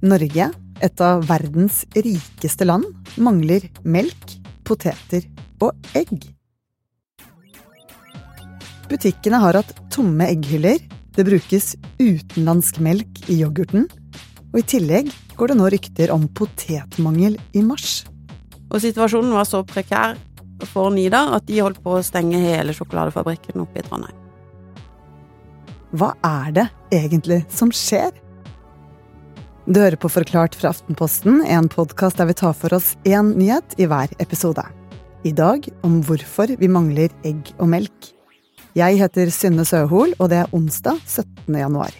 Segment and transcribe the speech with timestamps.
[0.00, 0.46] Norge,
[0.80, 2.86] et av verdens rikeste land,
[3.20, 5.26] mangler melk, poteter
[5.60, 6.30] og egg.
[8.88, 10.80] Butikkene har hatt tomme egghyller,
[11.12, 13.84] det brukes utenlandsk melk i yoghurten,
[14.50, 18.00] og i tillegg går det nå rykter om potetmangel i mars.
[18.70, 20.16] Og situasjonen var så prekær
[20.70, 24.16] for Nidar at de holdt på å stenge hele sjokoladefabrikken oppe i Trondheim.
[25.92, 28.14] Hva er det egentlig som skjer?
[29.70, 33.76] Du hører på Forklart fra Aftenposten, en podkast der vi tar for oss én nyhet
[33.78, 34.64] i hver episode.
[35.22, 38.08] I dag om hvorfor vi mangler egg og melk.
[38.74, 41.54] Jeg heter Synne Søhol, og det er onsdag 17.
[41.54, 41.94] januar.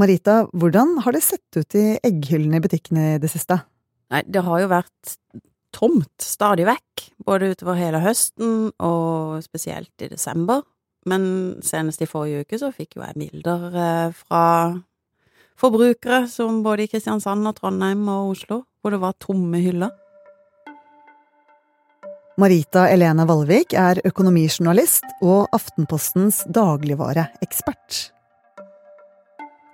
[0.00, 3.60] Marita, hvordan har det sett ut i egghyllene i butikkene i det siste?
[4.08, 5.18] Nei, det har jo vært
[5.76, 10.64] tomt stadig vekk, både utover hele høsten og spesielt i desember.
[11.08, 11.24] Men
[11.66, 14.44] senest i forrige uke så fikk jo jeg bilder eh, fra
[15.58, 19.92] forbrukere som både i Kristiansand og Trondheim og Oslo, hvor det var tomme hyller.
[22.40, 28.08] Marita Elene Valvik er økonomijournalist og Aftenpostens dagligvareekspert.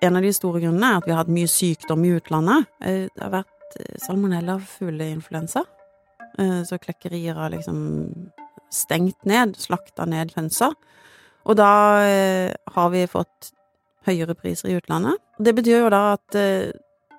[0.02, 2.68] En av de store grunnene er at vi har hatt mye sykdom i utlandet.
[2.82, 5.64] Eh, det har vært salmonella og fugleinfluensa.
[6.38, 7.80] Eh, så klekkerier har liksom
[8.72, 10.72] stengt ned, slakta ned hønsa.
[11.48, 11.72] Og da
[12.74, 13.52] har vi fått
[14.04, 15.16] høyere priser i utlandet.
[15.40, 16.36] Det betyr jo da at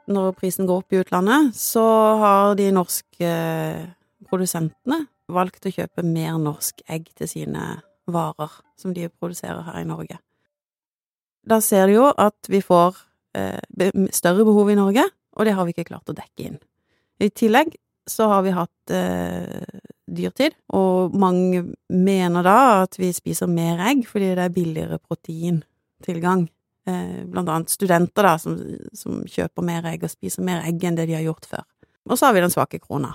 [0.09, 1.85] når prisen går opp i utlandet, så
[2.21, 3.31] har de norske
[4.29, 7.65] produsentene valgt å kjøpe mer norsk egg til sine
[8.09, 10.17] varer som de produserer her i Norge.
[11.45, 12.97] Da ser du jo at vi får
[13.37, 13.59] eh,
[14.15, 15.05] større behov i Norge,
[15.37, 16.57] og det har vi ikke klart å dekke inn.
[17.21, 17.75] I tillegg
[18.09, 19.79] så har vi hatt eh,
[20.15, 26.47] dyrtid, og mange mener da at vi spiser mer egg fordi det er billigere proteintilgang.
[26.89, 28.57] Eh, blant annet studenter da, som,
[28.95, 31.65] som kjøper mer egg og spiser mer egg enn det de har gjort før.
[32.09, 33.13] Og så har vi den svake krona.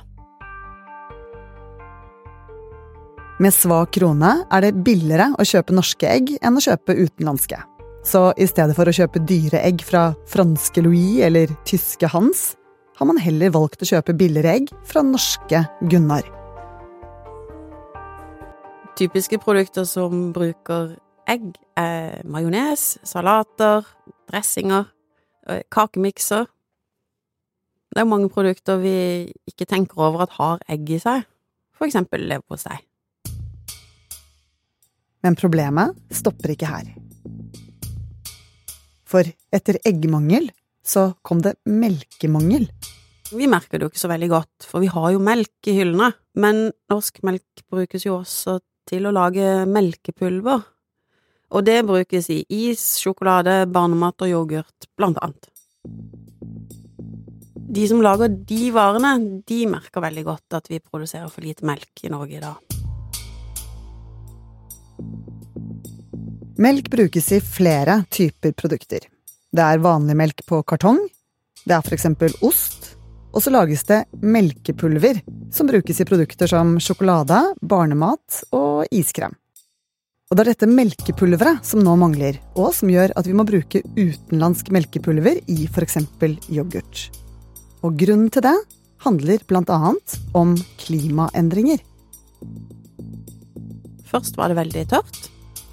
[3.42, 7.58] Med svak krone er det billigere å kjøpe norske egg enn å kjøpe utenlandske.
[8.06, 12.52] Så i stedet for å kjøpe dyre egg fra franske Louis eller tyske Hans,
[12.94, 16.43] har man heller valgt å kjøpe billigere egg fra norske Gunnar.
[18.94, 20.92] Typiske produkter som bruker
[21.26, 23.82] egg, er majones, salater,
[24.30, 24.84] dressinger,
[25.48, 26.46] eh, kakemikser.
[27.90, 31.24] Det er mange produkter vi ikke tenker over at har egg i seg,
[31.74, 32.78] for eksempel leverpostei.
[35.24, 36.92] Men problemet stopper ikke her.
[39.04, 40.52] For etter eggmangel
[40.84, 42.68] så kom det melkemangel.
[43.34, 46.12] Vi merker det jo ikke så veldig godt, for vi har jo melk i hyllene.
[46.38, 50.62] Men norsk melk brukes jo også til å lage melkepulver.
[51.54, 55.50] Og det brukes i is, sjokolade, barnemat og yoghurt, blant annet.
[57.74, 62.04] De som lager de varene, de merker veldig godt at vi produserer for lite melk
[62.04, 62.80] i Norge i dag.
[66.62, 69.08] Melk brukes i flere typer produkter.
[69.54, 71.00] Det er vanlig melk på kartong,
[71.64, 72.93] det er for eksempel ost,
[73.34, 75.18] og så lages det melkepulver,
[75.52, 79.34] som brukes i produkter som sjokolade, barnemat og iskrem.
[80.30, 83.82] Og det er dette melkepulveret som nå mangler, og som gjør at vi må bruke
[83.98, 87.08] utenlandsk melkepulver i eksempel yoghurt.
[87.84, 88.56] Og grunnen til det
[89.04, 89.44] handler
[89.74, 91.82] annet om klimaendringer.
[94.08, 95.20] Først var det veldig tørt.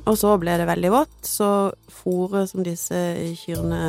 [0.10, 1.48] Og så ble det veldig vått, så
[1.94, 2.98] fôret som disse
[3.44, 3.82] kyrne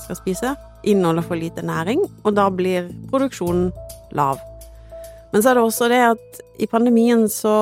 [0.00, 0.54] skal spise,
[0.86, 3.72] inneholder for lite næring, og da blir produksjonen
[4.16, 4.40] lav.
[5.32, 7.52] Men så er det også det at i pandemien så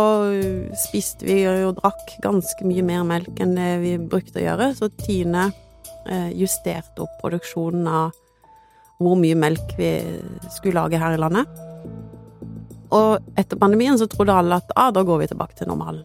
[0.85, 4.91] spiste vi og drakk ganske mye mer melk enn det vi brukte å gjøre, så
[5.01, 5.49] Tine
[6.07, 8.13] eh, justerte opp produksjonen av
[9.03, 9.91] hvor mye melk vi
[10.55, 11.49] skulle lage her i landet.
[12.95, 16.05] Og etter pandemien så trodde alle at ah, da går vi tilbake til normalen.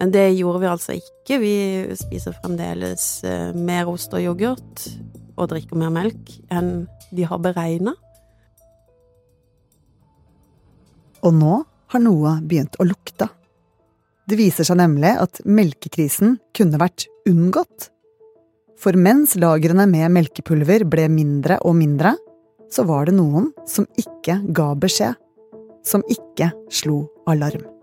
[0.00, 1.36] Men det gjorde vi altså ikke.
[1.42, 1.56] Vi
[2.00, 4.88] spiser fremdeles eh, mer ost og yoghurt
[5.34, 7.94] og drikker mer melk enn de har beregna.
[11.24, 11.62] Og nå
[11.94, 13.30] har noe begynt å lukte.
[14.24, 17.90] Det viser seg nemlig at melkekrisen kunne vært unngått.
[18.80, 22.14] For mens lagrene med melkepulver ble mindre og mindre,
[22.72, 25.20] så var det noen som ikke ga beskjed.
[25.84, 27.73] Som ikke slo alarm.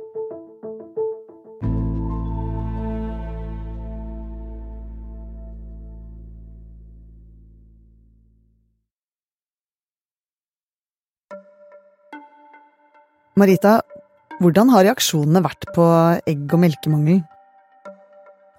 [13.42, 13.80] Marita,
[14.38, 15.84] hvordan har reaksjonene vært på
[16.30, 17.24] egg- og melkemangel?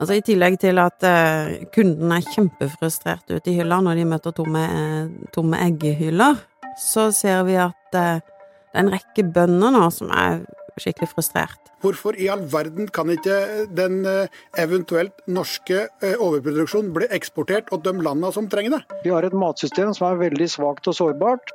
[0.02, 4.34] Altså I tillegg til at eh, kundene er kjempefrustrert ute i hylla når de møter
[4.34, 6.40] tomme, eh, tomme eggehyller,
[6.82, 10.43] så ser vi at eh, det er en rekke bønder nå som er
[10.82, 11.70] skikkelig frustrert.
[11.82, 17.85] Hvorfor i all verden kan ikke den eh, eventuelt norske eh, overproduksjonen bli eksportert og
[17.87, 19.00] de landene som trenger det?
[19.06, 21.55] Vi har et matsystem som er veldig svakt og sårbart.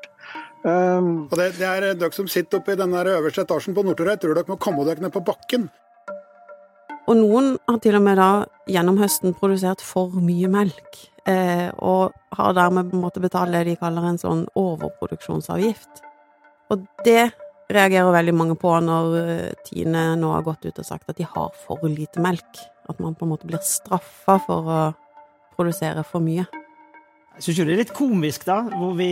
[0.67, 4.19] Um, og det, det, er dere som sitter oppe i den øverste etasjen på Nordtorget,
[4.19, 5.69] tror dere må komme dere ned på bakken.
[7.07, 8.31] Og noen har til og med da
[8.67, 10.99] gjennom høsten produsert for mye melk,
[11.29, 16.03] eh, og har dermed måte betalt det de kaller en sånn overproduksjonsavgift.
[16.75, 17.29] Og det
[17.71, 21.27] reagerer veldig mange på når eh, Tine nå har gått ut og sagt at de
[21.27, 22.65] har for lite melk.
[22.91, 24.85] At man på en måte blir straffa for å
[25.55, 26.43] produsere for mye.
[27.37, 29.11] Jeg syns jo det er litt komisk, da, hvor vi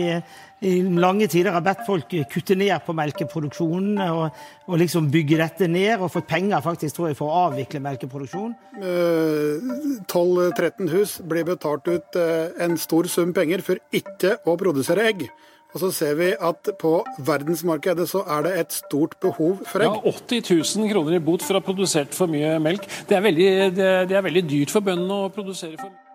[0.66, 5.68] i lange tider har bedt folk kutte ned på melkeproduksjonen og, og liksom bygge dette
[5.70, 8.54] ned, og fått penger faktisk, tror jeg, for å avvikle melkeproduksjon.
[8.80, 15.06] 12-13 eh, hus blir betalt ut eh, en stor sum penger for ikke å produsere
[15.12, 15.28] egg.
[15.76, 16.92] Og så ser vi at på
[17.26, 19.98] verdensmarkedet så er det et stort behov for egg.
[20.00, 20.40] Ja, 80
[20.80, 22.88] 000 kroner i bot for å ha produsert for mye melk.
[23.04, 26.05] Det er veldig, det, det er veldig dyrt for bøndene å produsere for mye.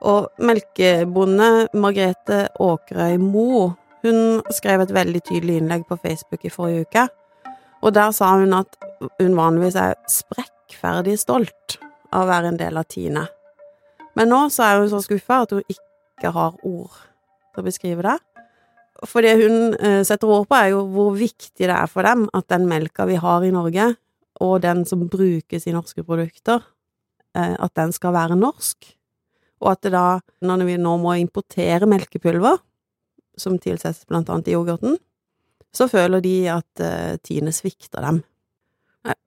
[0.00, 6.86] Og melkebonde Margrethe Åkerøy Mo hun skrev et veldig tydelig innlegg på Facebook i forrige
[6.86, 7.04] uke.
[7.84, 8.78] Og der sa hun at
[9.20, 11.78] hun vanligvis er sprekkferdig stolt
[12.12, 13.26] av å være en del av Tine.
[14.16, 16.96] Men nå så er hun så skuffa at hun ikke har ord
[17.52, 18.16] til å beskrive det.
[19.08, 22.26] For det hun eh, setter ord på, er jo hvor viktig det er for dem
[22.36, 23.94] at den melka vi har i Norge,
[24.40, 26.64] og den som brukes i norske produkter,
[27.36, 28.90] eh, at den skal være norsk
[29.60, 32.60] og at det da, når vi nå må importere melkepulver,
[33.40, 34.96] som tilsettes blant annet i yoghurten,
[35.72, 38.22] så føler de at uh, Tine svikter dem.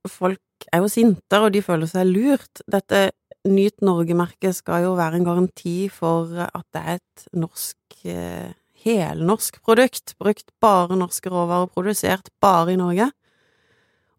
[0.09, 2.63] Folk er jo sinte, og de føler seg lurt.
[2.69, 3.11] Dette
[3.47, 8.51] Nyt Norge-merket skal jo være en garanti for at det er et norsk, uh,
[8.83, 13.09] helnorsk produkt, brukt bare norske råvarer, produsert bare i Norge.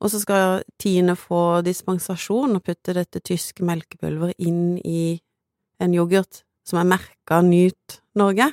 [0.04, 5.20] Og så skal Tine få dispensasjon og putte dette tyske melkepulveret inn i
[5.82, 8.50] en yoghurt som er merka Nyt Norge,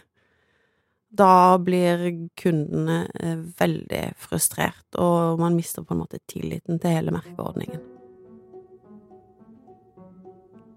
[1.12, 7.12] da blir kundene eh, veldig frustrert, og man mister på en måte tilliten til hele
[7.12, 7.81] merkeordningen.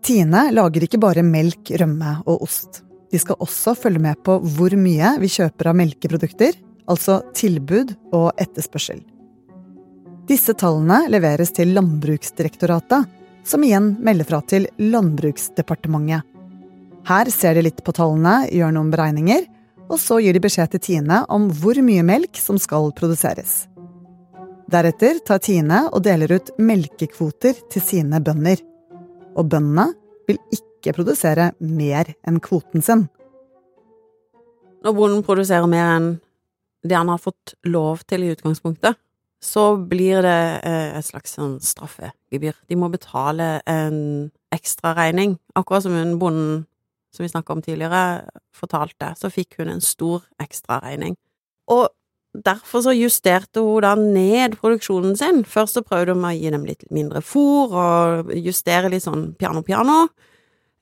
[0.04, 2.82] Tine lager ikke bare melk, rømme og ost.
[3.10, 6.58] De skal også følge med på hvor mye vi kjøper av melkeprodukter,
[6.90, 9.00] altså tilbud og etterspørsel.
[10.28, 13.06] Disse tallene leveres til Landbruksdirektoratet,
[13.44, 16.33] som igjen melder fra til Landbruksdepartementet.
[17.04, 19.44] Her ser de litt på tallene, gjør noen beregninger,
[19.92, 23.66] og så gir de beskjed til Tine om hvor mye melk som skal produseres.
[24.72, 28.62] Deretter tar Tine og deler ut melkekvoter til sine bønder.
[29.36, 29.90] Og bøndene
[30.24, 33.06] vil ikke produsere mer enn kvoten sin.
[34.84, 36.10] Når bonden produserer mer enn
[36.84, 38.96] det han har fått lov til i utgangspunktet,
[39.44, 42.56] så blir det eh, et slags sånn straffegebyr.
[42.68, 46.62] De må betale en ekstraregning, akkurat som en bonden
[47.14, 48.24] som vi snakka om tidligere,
[48.54, 51.14] fortalte, så fikk hun en stor ekstraregning.
[51.70, 51.88] Og
[52.34, 55.44] derfor så justerte hun da ned produksjonen sin.
[55.46, 60.08] Først så prøvde hun å gi dem litt mindre fôr og justere litt sånn piano-piano.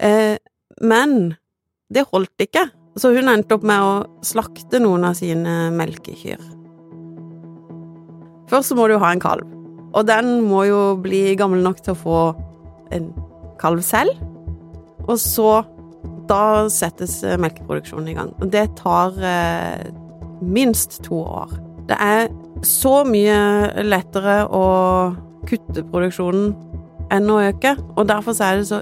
[0.00, 0.36] Eh,
[0.80, 1.34] men
[1.92, 3.92] det holdt ikke, så hun endte opp med å
[4.24, 6.40] slakte noen av sine melkekyr.
[8.52, 9.48] Først så må du ha en kalv,
[9.92, 12.18] og den må jo bli gammel nok til å få
[12.92, 13.12] en
[13.60, 14.16] kalv selv.
[15.08, 15.62] Og så
[16.30, 18.32] da settes eh, melkeproduksjonen i gang.
[18.52, 19.90] Det tar eh,
[20.42, 21.52] minst to år.
[21.88, 22.28] Det er
[22.66, 24.64] så mye lettere å
[25.48, 26.52] kutte produksjonen
[27.12, 28.80] enn å øke, og derfor er det så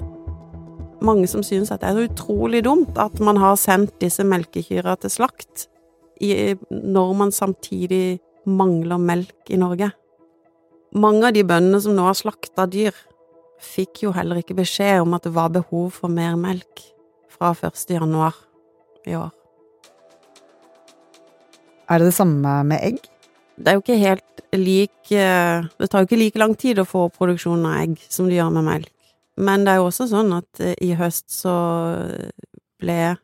[1.01, 4.93] mange som synes at det er så utrolig dumt at man har sendt disse melkekyra
[5.01, 5.65] til slakt
[6.21, 9.89] når man samtidig mangler melk i Norge.
[10.93, 12.93] Mange av de bøndene som nå har slakta dyr,
[13.61, 16.85] fikk jo heller ikke beskjed om at det var behov for mer melk
[17.41, 17.83] fra 1.
[17.97, 18.37] januar
[19.09, 19.31] i år.
[21.91, 23.01] Er det det samme med egg?
[23.57, 26.87] Det er jo ikke helt lik eh, Det tar jo ikke like lang tid å
[26.87, 28.93] få produksjon av egg som det gjør med melk.
[29.41, 31.55] Men det er jo også sånn at eh, i høst så
[32.81, 33.15] ble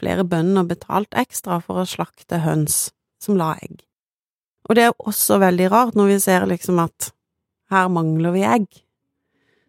[0.00, 3.82] flere bønder betalt ekstra for å slakte høns som la egg.
[4.68, 7.10] Og det er også veldig rart når vi ser liksom at
[7.72, 8.68] her mangler vi egg.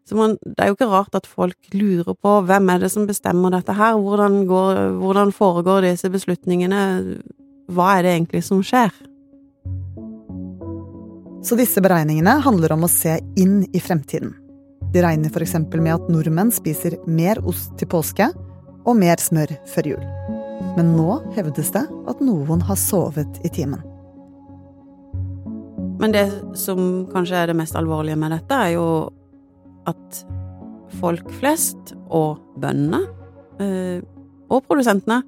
[0.08, 3.06] Så man, det er jo ikke rart at folk lurer på hvem er det som
[3.10, 6.82] bestemmer dette her, hvordan, går, hvordan foregår disse beslutningene,
[7.72, 8.92] hva er det egentlig som skjer?
[11.42, 14.36] Så disse beregningene handler om å se inn i fremtiden.
[14.92, 15.56] De regner f.eks.
[15.72, 18.28] med at nordmenn spiser mer ost til påske
[18.82, 20.04] og mer smør før jul.
[20.76, 23.82] Men nå hevdes det at noen har sovet i timen.
[26.02, 26.28] Men det
[26.58, 28.86] som kanskje er det mest alvorlige med dette, er jo
[29.90, 30.22] at
[31.00, 33.06] folk flest, og bøndene,
[33.64, 34.04] eh,
[34.52, 35.22] og produsentene,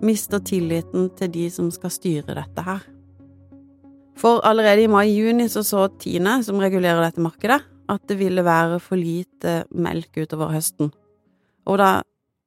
[0.00, 2.86] mister tilliten til de som skal styre dette her.
[4.20, 8.78] For allerede i mai-juni så så Tine, som regulerer dette markedet, at det ville være
[8.80, 10.92] for lite melk utover høsten.
[11.66, 11.90] Og da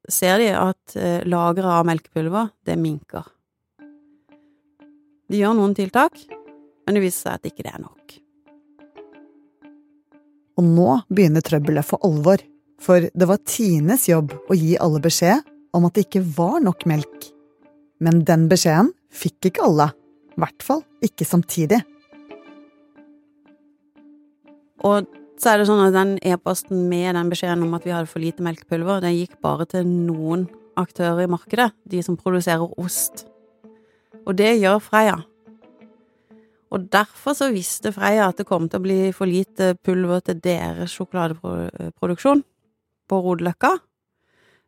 [0.10, 3.28] ser de at eh, lageret av melkepulver, det minker.
[5.30, 6.18] De gjør noen tiltak,
[6.86, 8.23] men det viser seg at ikke det er nok.
[10.60, 12.42] Og nå begynner trøbbelet for alvor.
[12.84, 16.86] For det var Tines jobb å gi alle beskjed om at det ikke var nok
[16.90, 17.30] melk.
[18.04, 19.92] Men den beskjeden fikk ikke alle.
[20.34, 21.82] I hvert fall ikke samtidig.
[24.84, 25.08] Og
[25.40, 28.24] så er det sånn at den e-posten med den beskjeden om at vi hadde for
[28.24, 30.48] lite melkepulver, den gikk bare til noen
[30.80, 33.26] aktører i markedet, de som produserer ost.
[34.24, 35.22] Og det gjør Freia.
[36.74, 40.39] Og derfor så visste Freia at det kom til å bli for lite pulver til
[40.42, 42.42] deres sjokoladeproduksjon
[43.10, 43.75] på Rodeløkka,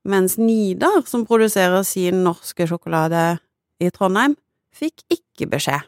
[0.06, 3.40] mens Nidar, som produserer sin norske sjokolade
[3.82, 4.36] i Trondheim,
[4.76, 5.88] fikk ikke beskjed.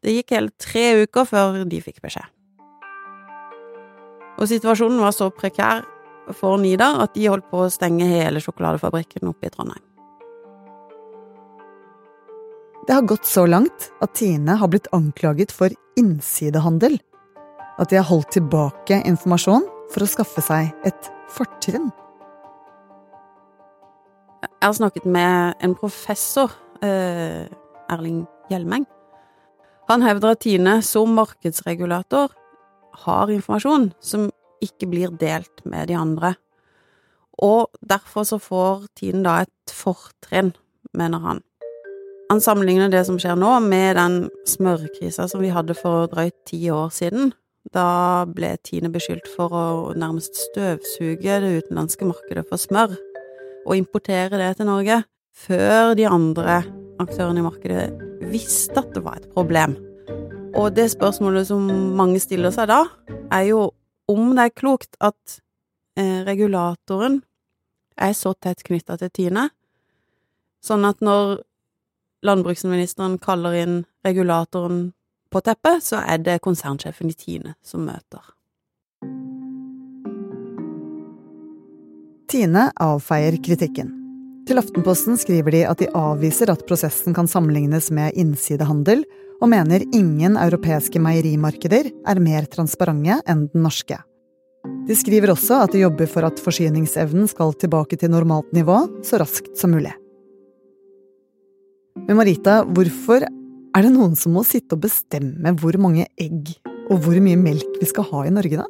[0.00, 2.30] Det gikk hele tre uker før de fikk beskjed.
[4.40, 5.82] Og situasjonen var så prekær
[6.36, 9.89] for Nidar at de holdt på å stenge hele sjokoladefabrikken oppe i Trondheim.
[12.90, 16.96] Det har gått så langt at Tine har blitt anklaget for innsidehandel.
[17.78, 21.92] At de har holdt tilbake informasjon for å skaffe seg et fortrinn.
[24.42, 26.50] Jeg har snakket med en professor,
[26.82, 27.46] eh,
[27.94, 28.88] Erling Hjelmeng.
[29.86, 32.34] Han hevder at Tine som markedsregulator
[33.06, 36.34] har informasjon som ikke blir delt med de andre.
[37.38, 40.56] Og derfor så får Tine da et fortrinn,
[40.92, 41.44] mener han.
[42.30, 46.60] Han sammenligner det som skjer nå, med den smørkrisa som vi hadde for drøyt ti
[46.70, 47.32] år siden.
[47.74, 49.64] Da ble Tine beskyldt for å
[49.98, 52.94] nærmest støvsuge det utenlandske markedet for smør,
[53.66, 55.00] og importere det til Norge,
[55.34, 56.60] før de andre
[57.02, 59.74] aktørene i markedet visste at det var et problem.
[60.54, 61.66] Og det spørsmålet som
[61.98, 62.84] mange stiller seg da,
[63.34, 63.66] er jo
[64.10, 65.40] om det er klokt at
[65.98, 67.24] eh, regulatoren
[67.98, 69.50] er så tett knytta til Tine,
[70.62, 71.40] sånn at når
[72.26, 74.90] landbruksministeren kaller inn regulatoren
[75.30, 78.22] på teppet, så er det konsernsjefen i Tine som møter.
[82.30, 83.96] Tine avfeier kritikken.
[84.46, 89.04] Til Aftenposten skriver de at de avviser at prosessen kan sammenlignes med innsidehandel,
[89.40, 93.96] og mener ingen europeiske meierimarkeder er mer transparente enn den norske.
[94.86, 99.22] De skriver også at de jobber for at forsyningsevnen skal tilbake til normalt nivå så
[99.22, 99.94] raskt som mulig.
[102.10, 106.48] Men Marita, hvorfor er det noen som må sitte og bestemme hvor mange egg
[106.90, 108.64] og hvor mye melk vi skal ha i Norge, da?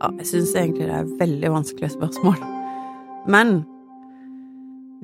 [0.00, 2.40] Ja, jeg syns egentlig det er veldig vanskelig spørsmål.
[3.30, 3.60] Men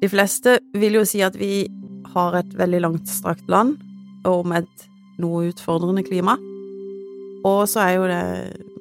[0.03, 1.69] de fleste vil jo si at vi
[2.17, 3.79] har et veldig langstrakt land
[4.27, 4.85] og med et
[5.23, 6.35] noe utfordrende klima.
[7.47, 8.27] Og så er jo det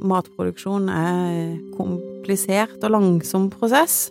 [0.01, 4.07] Matproduksjon er komplisert og langsom prosess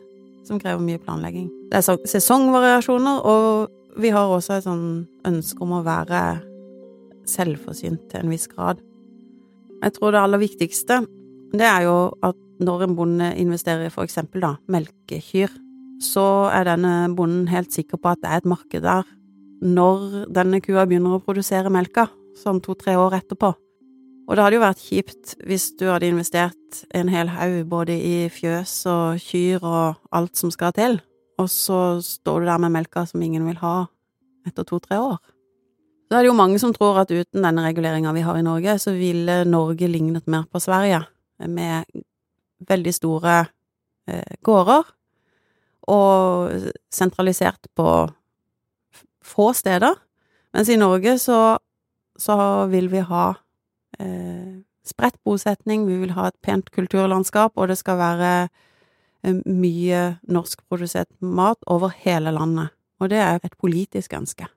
[0.46, 1.50] som krever mye planlegging.
[1.74, 4.86] Det er sesongvariasjoner, og vi har også et sånn
[5.26, 6.20] ønske om å være
[7.30, 8.80] selvforsynt til en viss grad.
[9.80, 11.00] Jeg tror det aller viktigste,
[11.56, 15.52] det er jo at når en bonde investerer i for eksempel da melkekyr,
[16.04, 19.08] så er denne bonden helt sikker på at det er et marked der
[19.60, 22.06] når denne kua begynner å produsere melka,
[22.40, 23.50] sånn to–tre år etterpå.
[24.30, 28.14] Og det hadde jo vært kjipt hvis du hadde investert en hel haug både i
[28.32, 31.00] fjøs og kyr og alt som skal til,
[31.40, 33.74] og så står du der med melka som ingen vil ha
[34.48, 35.18] etter to–tre år.
[36.10, 38.76] Så er det jo mange som tror at uten denne reguleringa vi har i Norge,
[38.82, 41.04] så ville Norge lignet mer på Sverige,
[41.46, 41.86] med
[42.68, 43.36] veldig store
[44.10, 44.88] eh, gårder,
[45.90, 47.86] og sentralisert på
[49.22, 49.94] få steder.
[50.54, 51.58] Mens i Norge så,
[52.18, 52.36] så
[52.70, 53.28] vil vi ha
[54.02, 58.32] eh, spredt bosetning, vi vil ha et pent kulturlandskap, og det skal være
[59.22, 62.72] mye norskprodusert mat over hele landet.
[63.00, 64.48] Og det er et politisk ønske.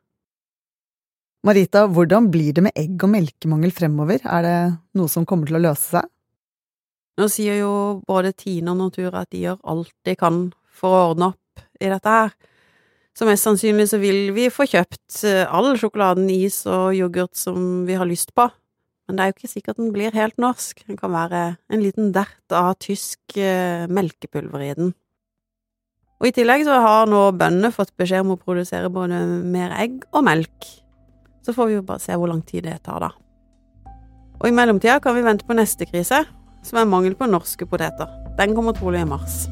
[1.43, 4.22] Marita, hvordan blir det med egg- og melkemangel fremover?
[4.24, 4.58] Er det
[4.96, 6.08] noe som kommer til å løse seg?
[7.20, 7.74] Nå sier jo
[8.08, 10.39] både Tine og Natura at de gjør alt de kan
[10.72, 12.34] for å ordne opp i dette her.
[13.13, 17.84] Så mest sannsynlig så vil vi få kjøpt eh, all sjokoladen, is og yoghurt som
[17.86, 18.48] vi har lyst på.
[19.08, 20.84] Men det er jo ikke sikkert den blir helt norsk.
[20.88, 21.42] Den kan være
[21.74, 24.94] en liten dert av tysk eh, melkepulver i den.
[26.24, 30.06] Og i tillegg så har nå bøndene fått beskjed om å produsere både mer egg
[30.14, 30.70] og melk.
[31.44, 33.12] Så får vi jo bare se hvor lang tid det tar, da.
[34.40, 36.24] Og i mellomtida kan vi vente på neste krise,
[36.64, 38.08] som er mangel på norske poteter.
[38.40, 39.44] Den kommer trolig i mars.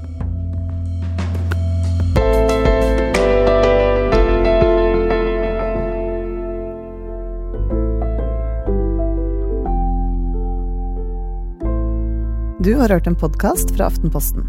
[12.61, 14.43] Du har hørt en podkast fra Aftenposten.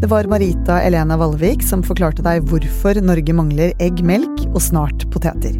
[0.00, 5.04] Det var Marita Elena Valvik som forklarte deg hvorfor Norge mangler egg, melk og snart
[5.12, 5.58] poteter.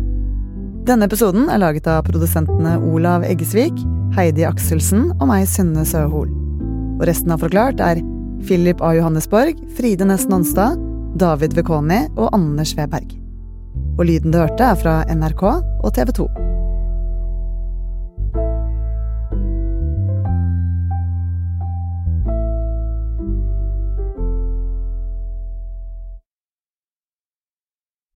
[0.89, 3.77] Denne episoden er laget av produsentene Olav Eggesvik,
[4.17, 6.33] Heidi Akselsen og meg, Synne Søhol.
[6.97, 8.01] Og resten av Forklart er
[8.47, 8.95] Philip A.
[8.97, 10.81] Johannesborg, Fride Næss Nonstad,
[11.21, 13.13] David Vekoni og Anders Weberg.
[13.99, 16.31] Og lyden du hørte, er fra NRK og TV 2.